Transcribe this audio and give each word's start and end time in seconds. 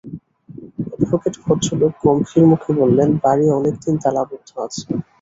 Advocate 0.89 1.35
ভদ্রলোক 1.43 1.93
গম্ভীর 2.03 2.43
মুখে 2.51 2.71
বললেন, 2.79 3.09
বাড়ি 3.23 3.45
অনেক 3.59 3.75
দিন 3.83 3.95
তালাবন্ধ 4.03 4.49
আছে। 4.65 4.83